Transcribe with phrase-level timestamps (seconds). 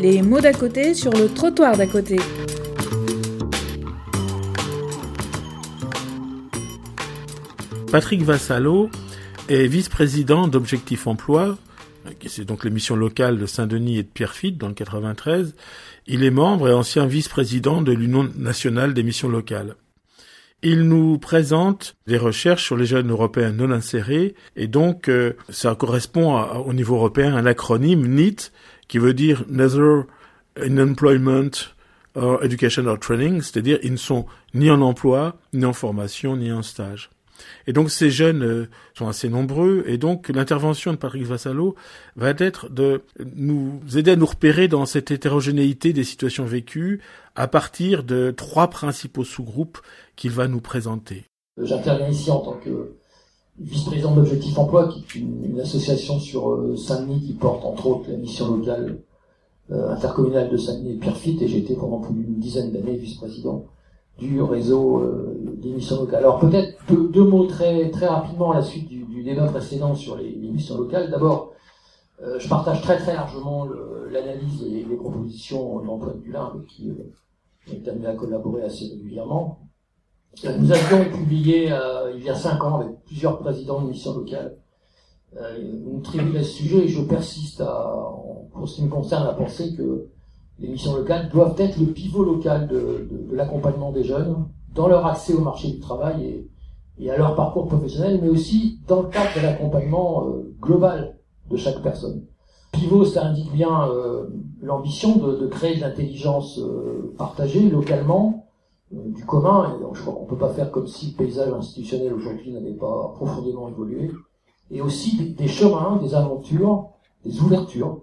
[0.00, 2.16] Les mots d'à côté sur le trottoir d'à côté.
[7.92, 8.88] Patrick Vassalo
[9.50, 11.58] est vice-président d'Objectif Emploi,
[12.26, 15.54] c'est donc l'émission locale de Saint-Denis et de Pierrefitte dans le 93.
[16.06, 19.76] Il est membre et ancien vice-président de l'Union nationale des missions locales.
[20.62, 25.74] Il nous présente des recherches sur les jeunes européens non insérés et donc euh, ça
[25.74, 28.52] correspond au niveau européen à un acronyme NEET
[28.86, 30.02] qui veut dire Neither
[30.60, 31.50] in Employment
[32.14, 36.52] or Education or Training, c'est-à-dire ils ne sont ni en emploi, ni en formation, ni
[36.52, 37.10] en stage.
[37.66, 41.74] Et donc ces jeunes euh, sont assez nombreux, et donc l'intervention de Patrick Vassalo
[42.16, 43.02] va être de
[43.36, 47.00] nous aider à nous repérer dans cette hétérogénéité des situations vécues
[47.36, 49.78] à partir de trois principaux sous-groupes
[50.16, 51.24] qu'il va nous présenter.
[51.62, 52.94] J'interviens ici en tant que
[53.58, 58.16] vice-président d'Objectif Emploi, qui est une, association sur euh, Saint-Denis qui porte entre autres la
[58.16, 58.98] mission locale
[59.70, 63.66] euh, intercommunale de Saint-Denis et Pierrefitte, et j'ai été pendant plus d'une dizaine d'années vice-président
[64.18, 65.00] du réseau
[66.14, 70.34] Alors peut-être deux, mots très, très rapidement à la suite du, débat précédent sur les,
[70.36, 71.10] missions locales.
[71.10, 71.52] D'abord,
[72.22, 73.66] euh, je partage très très largement
[74.10, 79.60] l'analyse et les propositions d'Antoine Dulin, avec qui euh, est amené à collaborer assez régulièrement.
[80.44, 81.70] Euh, nous avions publié
[82.16, 84.56] il y a cinq ans avec plusieurs présidents de missions locales
[85.60, 87.94] une tribune à ce sujet et je persiste à,
[88.52, 90.08] pour ce qui me concerne à penser que
[90.58, 94.44] les missions locales doivent être le pivot local de, l'accompagnement des jeunes
[94.74, 96.46] dans leur accès au marché du travail
[96.98, 101.16] et, à leur parcours professionnel, mais aussi dans le cadre de l'accompagnement euh, global
[101.48, 102.26] de chaque personne.
[102.72, 104.26] Pivot, ça indique bien euh,
[104.60, 108.46] l'ambition de, créer de l'intelligence euh, partagée localement,
[108.92, 109.76] du commun.
[109.76, 113.12] Et je crois qu'on peut pas faire comme si le paysage institutionnel aujourd'hui n'avait pas
[113.14, 114.10] profondément évolué.
[114.70, 116.90] Et aussi des chemins, des aventures,
[117.24, 118.02] des ouvertures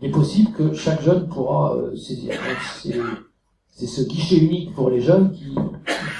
[0.00, 2.32] il est possible que chaque jeune pourra saisir.
[3.68, 5.54] C'est ce guichet unique pour les jeunes qui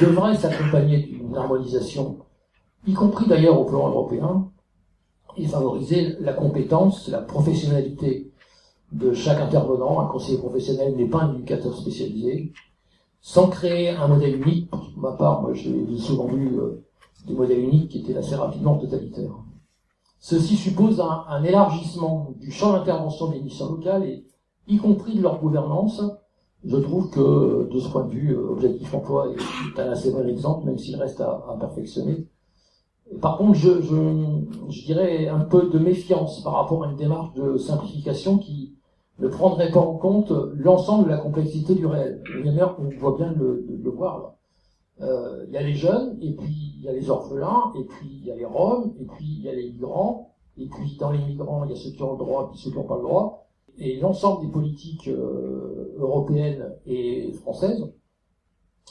[0.01, 2.19] devrait s'accompagner d'une harmonisation,
[2.87, 4.51] y compris d'ailleurs au plan européen,
[5.37, 8.33] et favoriser la compétence, la professionnalité
[8.93, 10.01] de chaque intervenant.
[10.01, 12.53] Un conseiller professionnel n'est pas un éducateur spécialisé,
[13.21, 14.71] sans créer un modèle unique.
[14.71, 16.85] Pour ma part, moi j'ai souvent vu euh,
[17.27, 19.33] des modèles uniques qui étaient assez rapidement totalitaires.
[20.19, 24.25] Ceci suppose un, élargissement du champ d'intervention des missions locales, et,
[24.69, 26.01] y compris de leur gouvernance.
[26.65, 30.27] Je trouve que, de ce point de vue, euh, Objectif Emploi est un assez bon
[30.29, 32.27] exemple, même s'il reste à, perfectionner.
[33.21, 37.57] Par contre, je, je, dirais un peu de méfiance par rapport à une démarche de
[37.57, 38.75] simplification qui
[39.19, 42.23] ne prendrait pas en compte l'ensemble de la complexité du réel.
[42.45, 44.37] D'ailleurs, on voit bien le, le voir là.
[45.01, 48.09] Euh, il y a les jeunes, et puis il y a les orphelins, et puis
[48.09, 51.11] il y a les Roms, et puis il y a les migrants, et puis dans
[51.11, 52.97] les migrants, il y a ceux qui ont le droit, et ceux qui n'ont pas
[52.97, 53.49] le droit.
[53.79, 57.93] Et l'ensemble des politiques euh, européennes et françaises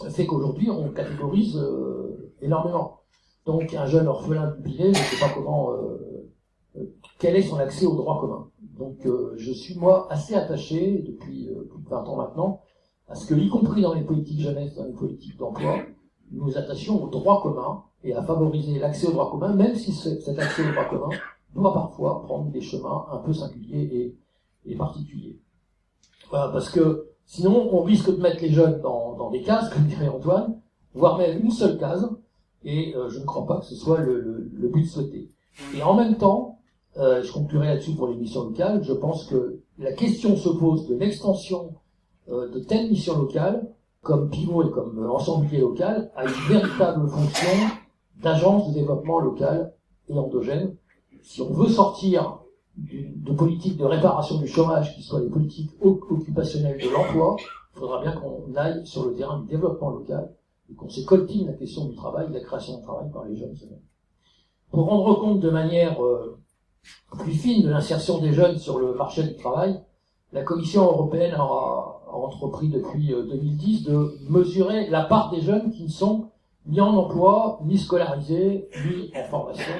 [0.10, 3.02] fait qu'aujourd'hui, on catégorise euh, énormément.
[3.46, 5.72] Donc un jeune orphelin du Pinet ne sait pas comment,
[7.18, 8.50] quel est son accès au droit commun.
[8.78, 12.62] Donc je suis moi assez attaché depuis plus de 20 ans maintenant
[13.12, 15.80] à ce que, y compris dans les politiques jeunesse, dans les politiques d'emploi,
[16.32, 20.40] nous attachions au droit commun et à favoriser l'accès au droit commun, même si cet
[20.40, 21.10] accès au droit commun
[21.54, 24.16] doit parfois prendre des chemins un peu singuliers et,
[24.78, 25.40] particuliers.
[26.32, 30.60] parce que sinon, on risque de mettre les jeunes dans, des cases, comme dirait Antoine,
[30.94, 32.10] voire même une seule case,
[32.64, 35.30] et euh, je ne crois pas que ce soit le, but souhaité.
[35.76, 36.60] Et en même temps,
[36.98, 40.88] euh, je conclurai là-dessus pour les missions locales, je pense que la question se pose
[40.88, 41.74] de l'extension
[42.30, 43.68] euh, de telles missions locales,
[44.02, 47.50] comme pivot et comme ensemblier local, a une véritable fonction
[48.22, 49.74] d'agence de développement local
[50.10, 50.76] et endogène.
[51.22, 52.41] Si on veut sortir
[52.90, 58.02] de politiques de réparation du chômage qui soient les politiques occupationnelles de l'emploi, il faudra
[58.02, 60.34] bien qu'on aille sur le terrain du développement local
[60.70, 63.56] et qu'on s'écoltine la question du travail, de la création de travail par les jeunes.
[64.72, 66.38] Pour rendre compte de manière euh,
[67.12, 69.82] plus fine de l'insertion des jeunes sur le marché du travail,
[70.34, 75.84] la Commission européenne a, entrepris depuis 2010 euh, de mesurer la part des jeunes qui
[75.84, 76.28] ne sont
[76.68, 79.74] ni en emploi, ni scolarisés, ni en formation.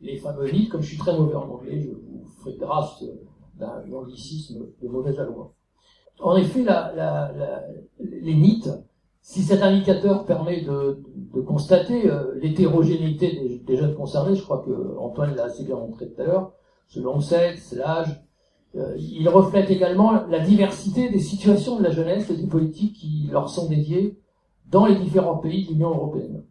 [0.00, 2.17] Les fameux NIT, comme je suis très mauvais en anglais, je vous
[2.56, 3.04] grâce
[3.54, 5.52] d'un anglicisme de mauvaise alloi.
[6.20, 7.32] En effet, la,
[8.00, 8.68] les NIT,
[9.20, 11.02] si cet indicateur permet de,
[11.46, 16.08] constater euh, l'hétérogénéité des, des, jeunes concernés, je crois que Antoine l'a assez bien montré
[16.08, 16.52] tout à l'heure,
[16.88, 18.22] selon le sexe, l'âge,
[18.76, 23.28] euh, il reflète également la diversité des situations de la jeunesse et des politiques qui
[23.30, 24.18] leur sont dédiées
[24.66, 26.44] dans les différents pays de l'Union européenne.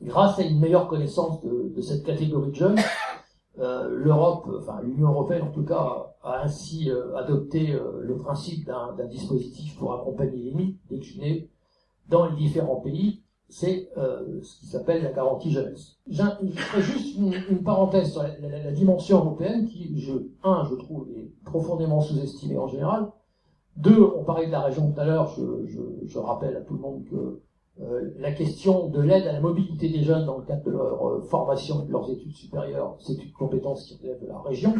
[0.00, 2.78] Grâce à une meilleure connaissance de, cette catégorie de jeunes,
[3.58, 9.94] l'Europe, enfin l'Union européenne en tout cas, a ainsi adopté le principe d'un dispositif pour
[9.94, 11.50] accompagner les mythes déclinés
[12.08, 15.96] dans les différents pays c'est euh, ce qui s'appelle la garantie jeunesse.
[16.06, 20.12] Je ferai juste une, parenthèse sur la, dimension européenne qui, je,
[20.42, 23.10] un, je trouve, est profondément sous-estimée en général.
[23.76, 26.74] Deux, on parlait de la région tout à l'heure, je, je, je, rappelle à tout
[26.74, 27.42] le monde que euh,
[28.18, 31.20] la question de l'aide à la mobilité des jeunes dans le cadre de leur euh,
[31.22, 34.74] formation, de leurs études supérieures, c'est une compétence qui relève de la région,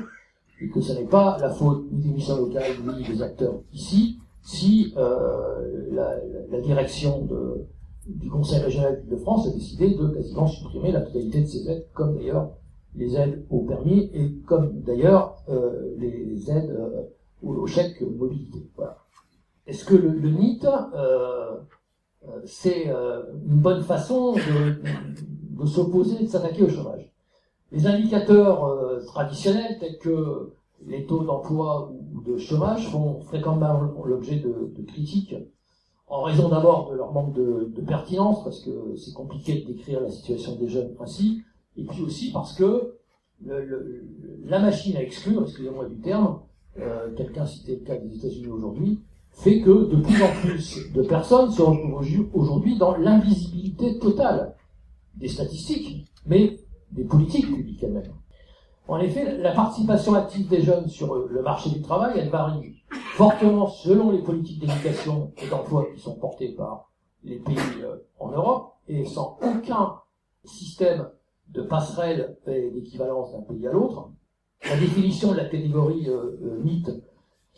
[0.60, 4.18] et que ce n'est pas la faute ni des missions locales ni des acteurs ici,
[4.42, 6.16] si euh, la,
[6.50, 7.66] la, direction de
[8.06, 11.86] du Conseil régional de France a décidé de quasiment supprimer la totalité de ces aides,
[11.92, 12.52] comme d'ailleurs
[12.96, 17.02] les aides au permis et comme d'ailleurs euh, les aides euh,
[17.42, 18.66] au, chèque mobilité.
[18.76, 18.96] Voilà.
[19.66, 21.56] Est-ce que le, le NIT, euh, euh
[22.44, 27.10] c'est euh, une bonne façon de, s'opposer, de s'attaquer au chômage.
[27.72, 30.54] Les indicateurs euh, traditionnels tels que
[30.86, 35.34] les taux d'emploi ou de chômage font fréquemment l'objet de, de critiques
[36.10, 40.10] en raison d'abord de leur manque de, pertinence, parce que c'est compliqué de décrire la
[40.10, 41.42] situation des jeunes ainsi,
[41.76, 42.94] et puis aussi parce que
[43.44, 46.40] la machine à exclure, excusez-moi du terme,
[46.78, 49.00] euh, quelqu'un citait le cas des États-Unis aujourd'hui,
[49.38, 54.56] fait que de plus en plus de personnes se retrouvent aujourd'hui dans l'invisibilité totale
[55.14, 56.58] des statistiques, mais
[56.90, 58.12] des politiques publiques elles-mêmes.
[58.88, 62.82] En effet, la participation active des jeunes sur le marché du travail, elle varie
[63.14, 66.90] fortement selon les politiques d'éducation et d'emploi qui sont portées par
[67.22, 70.00] les pays euh, en Europe, et sans aucun
[70.44, 71.08] système
[71.48, 74.10] de passerelle et d'équivalence d'un pays à l'autre.
[74.64, 76.86] La définition de la catégorie euh, euh NIT,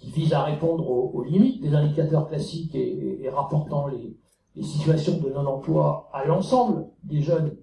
[0.00, 4.16] qui vise à répondre aux, limites des indicateurs classiques et, rapportant les,
[4.62, 7.56] situations de non-emploi à l'ensemble des jeunes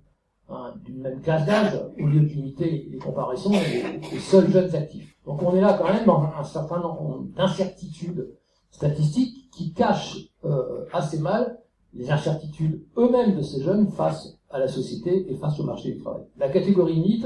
[0.50, 5.16] hein, d'une même classe d'âge, au lieu de limiter les comparaisons aux seuls jeunes actifs.
[5.24, 8.34] Donc on est là quand même dans un certain nombre d'incertitudes
[8.72, 11.60] statistiques qui cachent euh, assez mal
[11.94, 16.00] les incertitudes eux-mêmes de ces jeunes face à la société et face au marché du
[16.00, 16.24] travail.
[16.38, 17.26] La catégorie NIT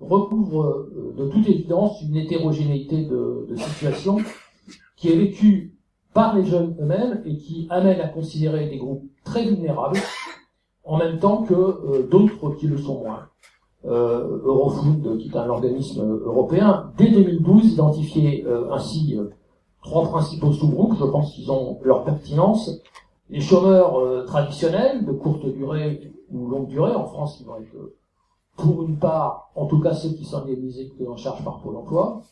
[0.00, 4.18] recouvre euh, de toute évidence une hétérogénéité de, de situations
[4.96, 5.74] qui est vécue
[6.12, 9.98] par les jeunes eux-mêmes et qui amène à considérer des groupes très vulnérables
[10.84, 13.28] en même temps que euh, d'autres qui le sont moins.
[13.84, 19.30] Euh, Eurofood, qui est un organisme européen, dès 2012 identifié euh, ainsi euh,
[19.80, 22.82] trois principaux sous-groupes, je pense qu'ils ont leur pertinence.
[23.30, 27.92] Les chômeurs traditionnels, de courte durée ou longue durée, en France, qui vont être
[28.56, 32.22] pour une part, en tout cas ceux qui sont indemnisés en charge par Pôle emploi.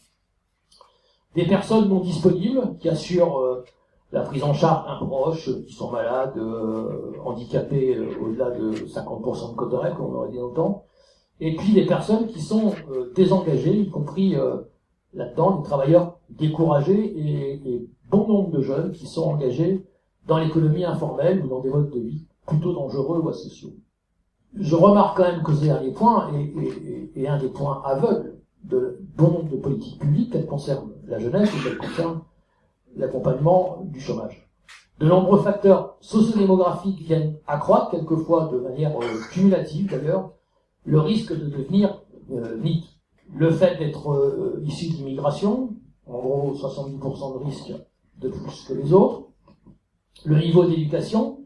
[1.34, 3.64] Des personnes non disponibles, qui assurent
[4.12, 6.40] la prise en charge d'un proche, qui sont malades,
[7.24, 10.84] handicapés au-delà de 50% de comme on aurait dit longtemps
[11.40, 14.58] et puis des personnes qui sont euh, désengagées, y compris euh,
[15.14, 19.84] là-dedans des travailleurs découragés et, et, bon nombre de jeunes qui sont engagés
[20.26, 23.72] dans l'économie informelle ou dans des modes de vie plutôt dangereux ou asociaux.
[24.56, 29.44] Je remarque quand même que ce dernier point est, un des points aveugles de bon
[29.50, 32.20] de politiques publiques qu'elles concernent la jeunesse et qu'elles concernent
[32.96, 34.48] l'accompagnement du chômage.
[35.00, 40.30] De nombreux facteurs sociodémographiques viennent accroître, quelquefois de manière euh, cumulative d'ailleurs,
[40.84, 42.00] le risque de devenir
[42.32, 42.56] euh.
[43.34, 45.74] Le fait d'être euh, issu de l'immigration,
[46.06, 47.72] en gros 70% de risque
[48.18, 49.24] de plus que les autres.
[50.24, 51.43] Le niveau d'éducation,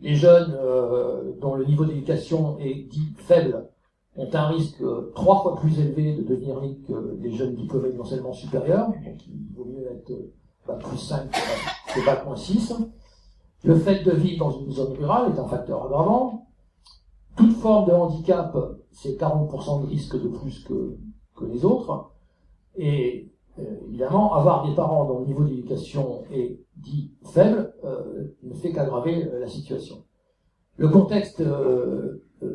[0.00, 3.68] les jeunes euh, dont le niveau d'éducation est dit faible
[4.16, 7.92] ont un risque euh, trois fois plus élevé de devenir mythe que les jeunes diplômés
[7.92, 10.12] d'enseignement supérieur, donc il vaut mieux être
[10.66, 11.30] bah, plus 5
[11.94, 12.74] que bac moins 6.
[13.64, 16.46] Le fait de vivre dans une zone rurale est un facteur aggravant
[17.36, 18.56] toute forme de handicap,
[18.90, 20.96] c'est 40% de risque de plus que,
[21.36, 22.12] que les autres.
[22.76, 23.35] Et euh,
[23.88, 29.24] évidemment, avoir des parents dont le niveau d'éducation est dit faible euh, ne fait qu'aggraver
[29.24, 30.04] euh, la situation.
[30.76, 31.42] Le contexte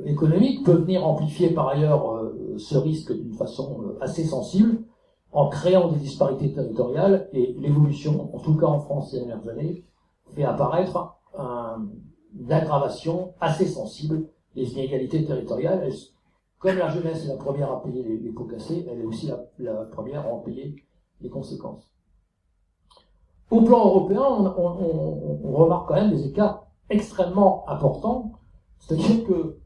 [0.05, 4.83] économique peut venir amplifier par ailleurs ce risque d'une façon assez sensible
[5.31, 9.83] en créant des disparités territoriales et l'évolution, en tout cas en France ces dernières années,
[10.35, 15.89] fait apparaître une aggravation assez sensible les inégalités territoriales.
[16.59, 19.71] comme la jeunesse est la première à payer les, pots cassés, elle est aussi la,
[19.85, 20.75] première à en payer
[21.29, 21.91] conséquences.
[23.49, 24.23] Au plan européen,
[24.57, 28.31] on, remarque quand même des écarts extrêmement importants,
[28.79, 29.57] c'est-à-dire que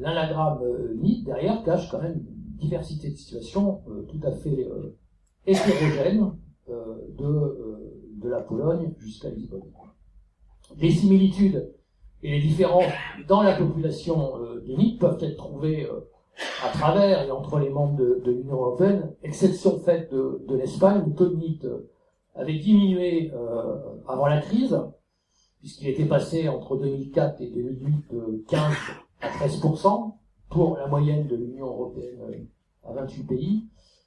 [0.00, 4.66] l'anagramme euh, NIT derrière cache quand même une diversité de situations euh, tout à fait
[4.66, 4.96] euh,
[5.46, 6.32] hétérogènes
[6.68, 7.78] de,
[8.20, 9.62] de la Pologne jusqu'à Lisbonne.
[10.76, 11.72] Les similitudes
[12.22, 12.92] et les différences
[13.26, 14.64] dans la population euh,
[14.98, 15.88] peuvent être trouvées
[16.62, 21.28] à travers et entre les membres de, l'Union européenne, exception faite de, l'Espagne, le taux
[21.28, 21.66] de NIT
[22.34, 23.76] avait diminué euh,
[24.06, 24.78] avant la crise,
[25.60, 28.60] puisqu'il était passé entre 2004 et 2008 de 15
[29.20, 30.12] à 13%
[30.50, 33.64] pour la moyenne de l'Union européenne euh, à 28 pays.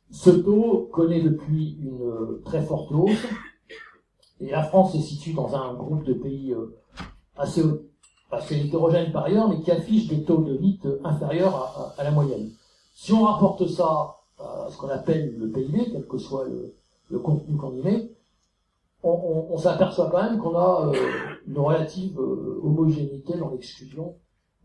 [0.10, 3.28] Ce taux connaît depuis une euh, très forte hausse,
[4.40, 6.56] et la France se situe dans un groupe de pays
[7.36, 7.62] assez
[8.32, 12.52] assez hétérogène par ailleurs, mais qui affiche des taux de NIT inférieurs à, la moyenne.
[12.94, 17.58] Si on rapporte ça à ce qu'on appelle le PIB, quel que soit le, contenu
[17.58, 18.12] qu'on y met,
[19.04, 20.94] on, s'aperçoit quand même qu'on a euh,
[21.48, 24.16] une relative euh, homogénéité dans l'exclusion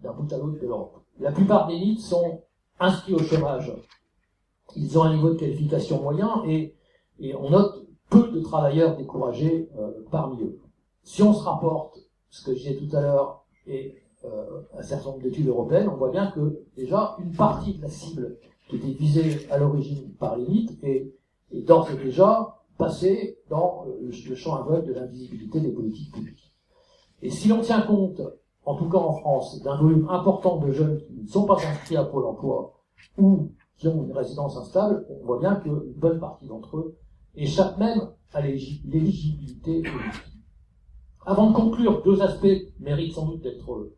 [0.02, 1.00] d'un bout à l'autre de l'Europe.
[1.18, 2.42] La plupart des NIT sont
[2.78, 3.72] inscrits au chômage.
[4.76, 6.74] Ils ont un niveau de qualification moyen et,
[7.34, 10.60] on note peu de travailleurs découragés euh, parmi eux.
[11.02, 15.10] Si on se rapporte, ce que je disais tout à l'heure, et euh, un certain
[15.10, 18.92] nombre d'études européennes, on voit bien que déjà une partie de la cible qui était
[18.92, 21.12] visée à l'origine par mythes est,
[21.52, 26.54] est d'ores et déjà passée dans euh, le champ aveugle de l'invisibilité des politiques publiques.
[27.22, 28.20] Et si l'on tient compte,
[28.64, 31.96] en tout cas en France, d'un volume important de jeunes qui ne sont pas inscrits
[31.96, 32.74] à Pôle emploi
[33.18, 36.96] ou qui ont une résidence instable, on voit bien qu'une bonne partie d'entre eux
[37.34, 40.35] échappent même à l'éligibilité politique.
[41.28, 42.46] Avant de conclure, deux aspects
[42.78, 43.90] méritent sans doute d'être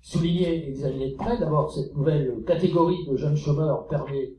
[0.00, 1.38] soulignés et examinés de près.
[1.38, 4.32] D'abord, cette nouvelle catégorie de jeunes chômeurs permet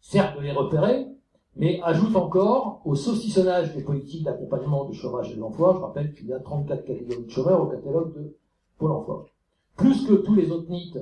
[0.00, 1.06] certes de les repérer,
[1.54, 5.74] mais ajoute encore au saucissonnage des politiques d'accompagnement du chômage et de l'emploi.
[5.76, 8.36] Je rappelle qu'il y a 34 catégories de chômeurs au catalogue de
[8.78, 9.26] Pôle emploi.
[9.76, 10.96] Plus que tous les autres NIT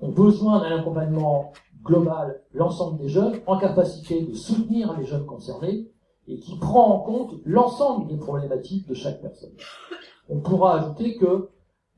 [0.00, 1.52] ont besoin d'un accompagnement
[1.82, 5.88] global, l'ensemble des jeunes, en capacité de soutenir les jeunes concernés,
[6.32, 9.52] et qui prend en compte l'ensemble des problématiques de chaque personne.
[10.28, 11.50] On pourra ajouter que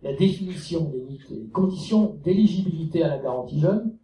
[0.02, 3.96] la définition des mythes et les conditions d'éligibilité à la garantie jeune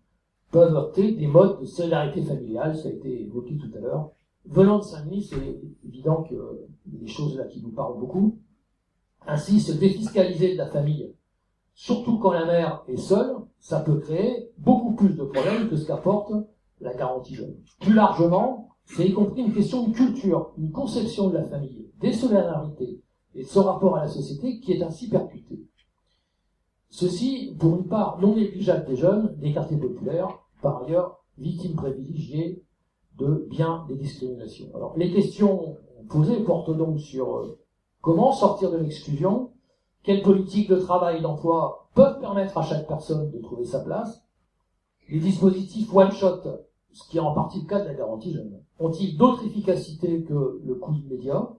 [0.51, 4.11] peuvent heurter des modes de solidarité familiale, ça a été évoqué tout à l'heure.
[4.47, 8.39] Venant de Saint-Denis, c'est évident que des choses là qui nous parlent beaucoup.
[9.27, 11.13] Ainsi, se défiscaliser de la famille,
[11.75, 15.87] surtout quand la mère est seule, ça peut créer beaucoup plus de problèmes que ce
[15.87, 16.33] qu'apporte
[16.81, 17.57] la garantie jeune.
[17.81, 22.13] Plus largement, c'est y compris une question de culture, une conception de la famille, des
[22.13, 23.01] solidarités
[23.35, 25.61] et de son rapport à la société qui est ainsi percuté.
[26.89, 32.65] Ceci, pour une part non négligeable des jeunes, des quartiers populaires, par ailleurs victimes privilégiées
[33.19, 34.71] de bien des discriminations.
[34.75, 35.77] Alors, les questions
[36.09, 37.59] posées portent donc sur euh,
[38.01, 39.53] comment sortir de l'exclusion,
[40.03, 44.25] quelles politiques de travail et d'emploi peuvent permettre à chaque personne de trouver sa place,
[45.09, 46.43] les dispositifs one-shot
[46.93, 48.61] ce qui est en partie le cas de la garantie jeune.
[48.81, 51.51] Ont-ils d'autres efficacités que le coût immédiat?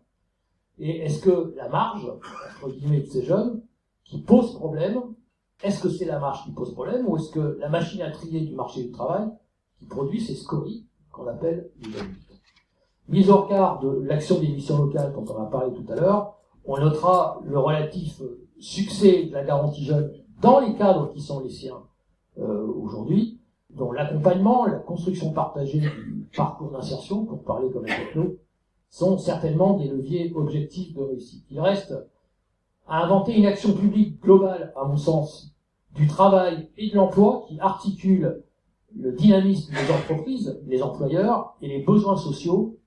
[0.79, 2.11] Et est-ce que la marge,
[2.63, 3.61] entre guillemets, de ces jeunes,
[4.03, 5.01] qui pose problème,
[5.63, 8.41] est-ce que c'est la marge qui pose problème ou est-ce que la machine à trier
[8.41, 9.29] du marché du travail
[9.77, 12.15] qui produit ces scories qu'on appelle les jeunes
[13.07, 16.35] Mise au regard de l'action des missions locales dont on a parlé tout à l'heure,
[16.65, 18.21] on notera le relatif
[18.59, 20.11] succès de la garantie jeune
[20.41, 21.83] dans les cadres qui sont les siens
[22.39, 23.40] euh, aujourd'hui,
[23.75, 28.37] dont l'accompagnement, la construction partagée du parcours d'insertion, pour parler comme un techno,
[28.89, 31.45] sont certainement des leviers objectifs de réussite.
[31.49, 31.93] Il reste
[32.87, 35.55] à inventer une action publique globale, à mon sens,
[35.95, 38.43] du travail et de l'emploi qui articule
[38.95, 42.77] le dynamisme des entreprises, des employeurs et les besoins sociaux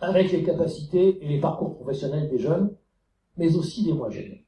[0.00, 2.74] avec les capacités et les parcours professionnels des jeunes,
[3.36, 4.38] mais aussi des moins jeunes.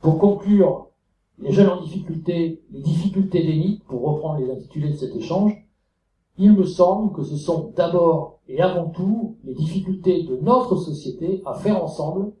[0.00, 0.90] Pour conclure
[1.38, 5.52] les jeunes en difficulté, les difficultés des pour reprendre les intitulés de cet échange,
[6.38, 11.42] il me semble que ce sont d'abord et avant tout les difficultés de notre société
[11.46, 12.32] à faire ensemble,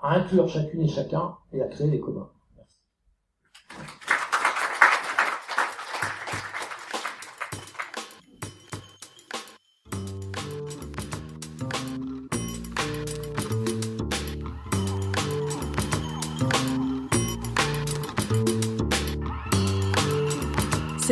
[0.00, 2.28] à inclure chacune et chacun et à créer des communs.